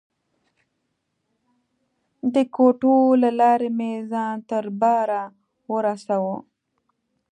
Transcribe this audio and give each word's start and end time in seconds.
د 2.33 2.35
کوټو 2.55 2.97
له 3.21 3.29
لارې 3.39 3.69
مې 3.77 3.91
ځان 4.11 4.35
تر 4.49 4.65
باره 4.81 5.23
ورساوه. 5.71 6.37